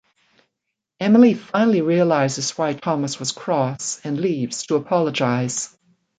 Emily 0.99 1.35
finally 1.35 1.81
realises 1.81 2.57
why 2.57 2.73
Thomas 2.73 3.19
was 3.19 3.31
cross, 3.31 4.01
and 4.03 4.19
leaves 4.19 4.65
to 4.65 4.73
apologise. 4.75 5.77